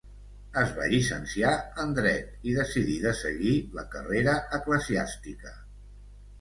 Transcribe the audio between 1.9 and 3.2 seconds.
Dret i decidí de